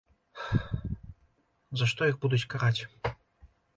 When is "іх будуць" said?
2.13-2.43